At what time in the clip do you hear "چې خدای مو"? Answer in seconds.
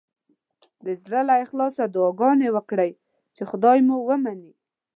3.35-3.97